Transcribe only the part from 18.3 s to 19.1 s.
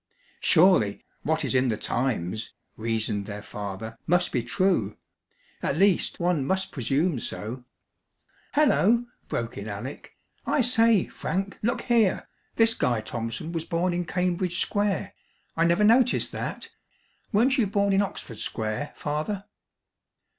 Square,